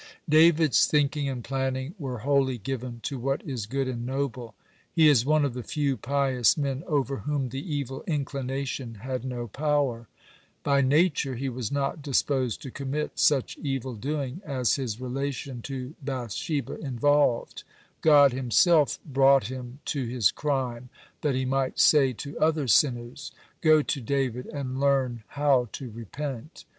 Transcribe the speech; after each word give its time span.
(89) 0.27 0.41
David's 0.43 0.87
thinking 0.87 1.29
and 1.29 1.43
planning 1.43 1.93
were 1.99 2.17
wholly 2.25 2.57
given 2.57 3.01
to 3.03 3.19
what 3.19 3.43
is 3.45 3.67
good 3.67 3.87
and 3.87 4.03
noble. 4.03 4.55
He 4.91 5.07
is 5.07 5.27
one 5.27 5.45
of 5.45 5.53
the 5.53 5.61
few 5.61 5.95
pious 5.95 6.57
men 6.57 6.83
over 6.87 7.17
whom 7.17 7.49
the 7.49 7.61
evil 7.75 8.03
inclination 8.07 8.95
had 8.95 9.23
no 9.23 9.47
power. 9.47 10.07
(90) 10.65 10.65
By 10.65 10.81
nature 10.81 11.35
he 11.35 11.49
was 11.49 11.71
not 11.71 12.01
disposed 12.01 12.63
to 12.63 12.71
commit 12.71 13.19
such 13.19 13.59
evil 13.61 13.93
doing 13.93 14.41
as 14.43 14.73
his 14.73 14.99
relation 14.99 15.61
to 15.61 15.93
Bath 16.01 16.33
sheba 16.33 16.79
involved. 16.79 17.63
God 18.01 18.33
Himself 18.33 18.97
brought 19.05 19.49
him 19.49 19.81
to 19.85 20.03
his 20.03 20.31
crime, 20.31 20.89
that 21.21 21.35
He 21.35 21.45
might 21.45 21.79
say 21.79 22.11
to 22.11 22.39
other 22.39 22.67
sinners: 22.67 23.33
"Go 23.61 23.83
to 23.83 24.01
David 24.01 24.47
and 24.47 24.79
learn 24.79 25.21
how 25.27 25.69
to 25.73 25.91
repent." 25.91 26.65